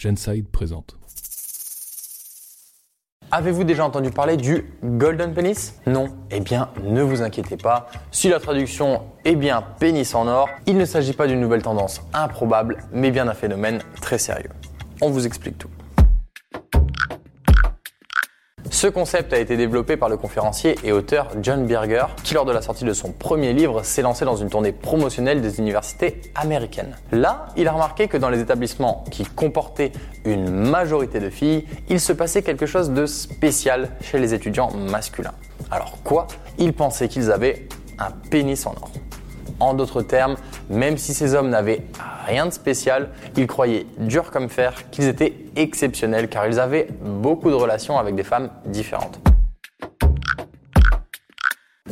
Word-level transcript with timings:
Genside 0.00 0.48
présente. 0.48 0.96
Avez-vous 3.30 3.64
déjà 3.64 3.84
entendu 3.84 4.10
parler 4.10 4.36
du 4.36 4.64
Golden 4.82 5.34
Penis? 5.34 5.74
Non 5.86 6.08
Eh 6.30 6.40
bien, 6.40 6.70
ne 6.82 7.02
vous 7.02 7.22
inquiétez 7.22 7.56
pas. 7.56 7.88
Si 8.10 8.28
la 8.28 8.40
traduction 8.40 9.02
est 9.24 9.36
bien 9.36 9.62
pénis 9.78 10.14
en 10.14 10.26
or, 10.26 10.48
il 10.66 10.78
ne 10.78 10.84
s'agit 10.84 11.12
pas 11.12 11.26
d'une 11.26 11.40
nouvelle 11.40 11.62
tendance 11.62 12.00
improbable, 12.12 12.78
mais 12.92 13.10
bien 13.10 13.26
d'un 13.26 13.34
phénomène 13.34 13.82
très 14.00 14.18
sérieux. 14.18 14.50
On 15.00 15.10
vous 15.10 15.26
explique 15.26 15.58
tout. 15.58 15.70
Ce 18.80 18.86
concept 18.86 19.34
a 19.34 19.38
été 19.38 19.58
développé 19.58 19.98
par 19.98 20.08
le 20.08 20.16
conférencier 20.16 20.74
et 20.84 20.90
auteur 20.90 21.28
John 21.42 21.66
Berger, 21.66 22.06
qui 22.24 22.32
lors 22.32 22.46
de 22.46 22.52
la 22.52 22.62
sortie 22.62 22.86
de 22.86 22.94
son 22.94 23.12
premier 23.12 23.52
livre 23.52 23.82
s'est 23.82 24.00
lancé 24.00 24.24
dans 24.24 24.36
une 24.36 24.48
tournée 24.48 24.72
promotionnelle 24.72 25.42
des 25.42 25.58
universités 25.58 26.22
américaines. 26.34 26.96
Là, 27.12 27.48
il 27.58 27.68
a 27.68 27.72
remarqué 27.72 28.08
que 28.08 28.16
dans 28.16 28.30
les 28.30 28.40
établissements 28.40 29.04
qui 29.10 29.24
comportaient 29.24 29.92
une 30.24 30.48
majorité 30.48 31.20
de 31.20 31.28
filles, 31.28 31.66
il 31.90 32.00
se 32.00 32.14
passait 32.14 32.40
quelque 32.40 32.64
chose 32.64 32.88
de 32.88 33.04
spécial 33.04 33.90
chez 34.00 34.18
les 34.18 34.32
étudiants 34.32 34.70
masculins. 34.74 35.34
Alors 35.70 35.98
quoi? 36.02 36.26
Il 36.56 36.72
pensait 36.72 37.08
qu'ils 37.08 37.30
avaient 37.30 37.68
un 37.98 38.12
pénis 38.30 38.64
en 38.64 38.70
or. 38.70 38.90
En 39.58 39.74
d'autres 39.74 40.00
termes, 40.00 40.36
même 40.70 40.96
si 40.96 41.12
ces 41.12 41.34
hommes 41.34 41.50
n'avaient 41.50 41.82
rien 42.26 42.46
de 42.46 42.52
spécial, 42.52 43.08
ils 43.36 43.46
croyaient 43.46 43.86
dur 43.98 44.30
comme 44.30 44.48
fer 44.48 44.90
qu'ils 44.90 45.06
étaient 45.06 45.34
exceptionnels 45.56 46.28
car 46.28 46.46
ils 46.46 46.60
avaient 46.60 46.88
beaucoup 47.00 47.50
de 47.50 47.54
relations 47.54 47.98
avec 47.98 48.14
des 48.14 48.24
femmes 48.24 48.50
différentes. 48.66 49.20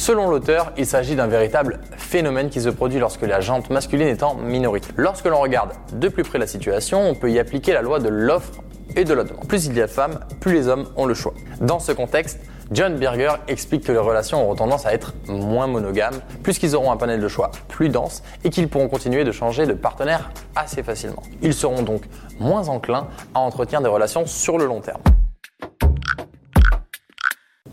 Selon 0.00 0.30
l'auteur, 0.30 0.72
il 0.78 0.86
s'agit 0.86 1.14
d'un 1.14 1.26
véritable 1.26 1.78
phénomène 1.98 2.48
qui 2.48 2.62
se 2.62 2.70
produit 2.70 2.98
lorsque 2.98 3.20
la 3.20 3.42
jante 3.42 3.68
masculine 3.68 4.08
est 4.08 4.22
en 4.22 4.34
minorité. 4.34 4.88
Lorsque 4.96 5.26
l'on 5.26 5.38
regarde 5.38 5.72
de 5.92 6.08
plus 6.08 6.22
près 6.22 6.38
la 6.38 6.46
situation, 6.46 7.06
on 7.06 7.14
peut 7.14 7.30
y 7.30 7.38
appliquer 7.38 7.74
la 7.74 7.82
loi 7.82 7.98
de 7.98 8.08
l'offre 8.08 8.62
et 8.96 9.04
de 9.04 9.12
la 9.12 9.24
demande. 9.24 9.46
Plus 9.46 9.66
il 9.66 9.76
y 9.76 9.82
a 9.82 9.86
de 9.86 9.90
femmes, 9.90 10.18
plus 10.40 10.54
les 10.54 10.68
hommes 10.68 10.86
ont 10.96 11.04
le 11.04 11.12
choix. 11.12 11.34
Dans 11.60 11.80
ce 11.80 11.92
contexte, 11.92 12.40
John 12.70 12.96
Berger 12.96 13.32
explique 13.46 13.84
que 13.84 13.92
les 13.92 13.98
relations 13.98 14.42
auront 14.42 14.54
tendance 14.54 14.86
à 14.86 14.94
être 14.94 15.12
moins 15.28 15.66
monogames, 15.66 16.18
puisqu'ils 16.42 16.74
auront 16.74 16.90
un 16.90 16.96
panel 16.96 17.20
de 17.20 17.28
choix 17.28 17.50
plus 17.68 17.90
dense 17.90 18.22
et 18.42 18.48
qu'ils 18.48 18.68
pourront 18.68 18.88
continuer 18.88 19.24
de 19.24 19.32
changer 19.32 19.66
de 19.66 19.74
partenaire 19.74 20.30
assez 20.56 20.82
facilement. 20.82 21.22
Ils 21.42 21.52
seront 21.52 21.82
donc 21.82 22.04
moins 22.38 22.70
enclins 22.70 23.08
à 23.34 23.40
entretenir 23.40 23.82
des 23.82 23.90
relations 23.90 24.24
sur 24.24 24.56
le 24.56 24.64
long 24.64 24.80
terme. 24.80 25.02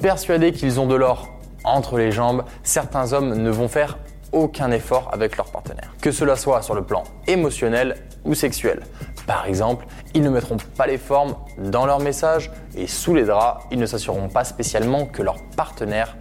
Persuadés 0.02 0.52
qu'ils 0.52 0.82
ont 0.82 0.88
de 0.88 0.96
l'or 0.96 1.37
entre 1.64 1.98
les 1.98 2.12
jambes, 2.12 2.44
certains 2.64 3.14
hommes 3.14 3.34
ne 3.34 3.50
vont 3.50 3.68
faire 3.68 3.98
aucun 4.32 4.72
effort 4.72 5.10
avec 5.12 5.38
leur 5.38 5.52
partenaire. 5.52 5.94
Que 6.02 6.12
cela 6.12 6.36
soit 6.36 6.62
sur 6.62 6.76
le 6.76 6.84
plan 6.84 7.04
émotionnel 7.28 7.96
ou 8.26 8.34
sexuel. 8.34 8.82
Par 9.26 9.46
exemple, 9.46 9.86
ils 10.14 10.22
ne 10.22 10.30
mettront 10.30 10.58
pas 10.76 10.88
les 10.88 10.98
formes 10.98 11.36
dans 11.58 11.86
leur 11.86 12.00
message 12.00 12.52
et 12.76 12.88
sous 12.88 13.16
les 13.16 13.24
draps, 13.24 13.66
ils 13.72 13.80
ne 13.80 13.86
s'assureront 13.86 14.30
pas 14.30 14.44
spécialement 14.44 15.06
que 15.06 15.22
leur 15.22 15.38
partenaire 15.56 16.18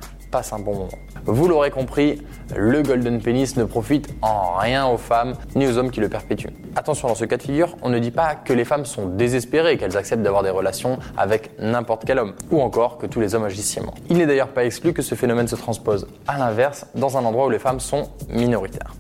un 0.53 0.59
bon 0.59 0.75
moment. 0.75 0.89
Vous 1.25 1.49
l'aurez 1.49 1.71
compris, 1.71 2.23
le 2.55 2.83
golden 2.83 3.21
penis 3.21 3.57
ne 3.57 3.65
profite 3.65 4.09
en 4.23 4.57
rien 4.57 4.87
aux 4.87 4.97
femmes 4.97 5.35
ni 5.55 5.67
aux 5.67 5.77
hommes 5.79 5.91
qui 5.91 6.01
le 6.01 6.09
perpétuent. 6.09 6.53
Attention, 6.77 7.09
dans 7.09 7.15
ce 7.15 7.25
cas 7.25 7.37
de 7.37 7.43
figure, 7.43 7.77
on 7.83 7.89
ne 7.89 7.99
dit 7.99 8.11
pas 8.11 8.35
que 8.35 8.53
les 8.53 8.65
femmes 8.65 8.85
sont 8.85 9.07
désespérées 9.07 9.73
et 9.73 9.79
qu'elles 9.79 9.97
acceptent 9.97 10.23
d'avoir 10.23 10.43
des 10.43 10.51
relations 10.51 10.99
avec 11.17 11.51
n'importe 11.59 12.05
quel 12.05 12.19
homme, 12.19 12.35
ou 12.51 12.61
encore 12.61 12.99
que 12.99 13.07
tous 13.07 13.21
les 13.21 13.35
hommes 13.35 13.45
agissent 13.45 13.71
sciemment. 13.71 13.95
Il 14.09 14.19
n'est 14.19 14.27
d'ailleurs 14.27 14.49
pas 14.49 14.65
exclu 14.65 14.93
que 14.93 15.03
ce 15.03 15.15
phénomène 15.15 15.49
se 15.49 15.57
transpose 15.57 16.07
à 16.27 16.39
l'inverse 16.39 16.87
dans 16.95 17.17
un 17.17 17.25
endroit 17.25 17.47
où 17.47 17.51
les 17.51 17.59
femmes 17.59 17.81
sont 17.81 18.11
minoritaires. 18.29 18.93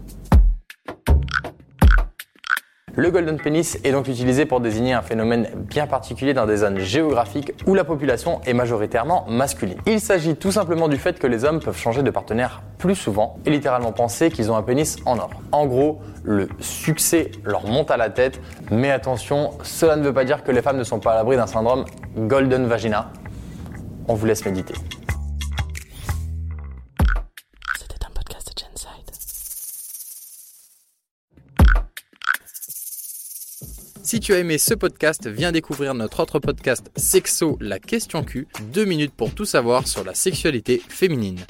Le 2.98 3.10
golden 3.10 3.36
penis 3.36 3.76
est 3.84 3.92
donc 3.92 4.08
utilisé 4.08 4.46
pour 4.46 4.60
désigner 4.60 4.94
un 4.94 5.02
phénomène 5.02 5.50
bien 5.54 5.86
particulier 5.86 6.32
dans 6.32 6.46
des 6.46 6.56
zones 6.56 6.78
géographiques 6.78 7.52
où 7.66 7.74
la 7.74 7.84
population 7.84 8.40
est 8.46 8.54
majoritairement 8.54 9.26
masculine. 9.28 9.76
Il 9.86 10.00
s'agit 10.00 10.34
tout 10.34 10.50
simplement 10.50 10.88
du 10.88 10.96
fait 10.96 11.18
que 11.18 11.26
les 11.26 11.44
hommes 11.44 11.60
peuvent 11.60 11.76
changer 11.76 12.02
de 12.02 12.10
partenaire 12.10 12.62
plus 12.78 12.94
souvent 12.94 13.36
et 13.44 13.50
littéralement 13.50 13.92
penser 13.92 14.30
qu'ils 14.30 14.50
ont 14.50 14.56
un 14.56 14.62
pénis 14.62 14.96
en 15.04 15.18
or. 15.18 15.28
En 15.52 15.66
gros, 15.66 16.00
le 16.24 16.48
succès 16.58 17.32
leur 17.44 17.66
monte 17.66 17.90
à 17.90 17.98
la 17.98 18.08
tête, 18.08 18.40
mais 18.70 18.90
attention, 18.90 19.50
cela 19.62 19.96
ne 19.96 20.02
veut 20.02 20.14
pas 20.14 20.24
dire 20.24 20.42
que 20.42 20.50
les 20.50 20.62
femmes 20.62 20.78
ne 20.78 20.84
sont 20.84 20.98
pas 20.98 21.12
à 21.12 21.16
l'abri 21.16 21.36
d'un 21.36 21.46
syndrome 21.46 21.84
golden 22.16 22.66
vagina. 22.66 23.10
On 24.08 24.14
vous 24.14 24.24
laisse 24.24 24.42
méditer. 24.46 24.72
Si 34.06 34.20
tu 34.20 34.34
as 34.34 34.38
aimé 34.38 34.56
ce 34.56 34.72
podcast, 34.72 35.26
viens 35.26 35.50
découvrir 35.50 35.92
notre 35.92 36.20
autre 36.20 36.38
podcast 36.38 36.92
Sexo, 36.94 37.58
la 37.60 37.80
question 37.80 38.22
Q, 38.22 38.46
deux 38.72 38.84
minutes 38.84 39.12
pour 39.12 39.34
tout 39.34 39.44
savoir 39.44 39.88
sur 39.88 40.04
la 40.04 40.14
sexualité 40.14 40.80
féminine. 40.88 41.40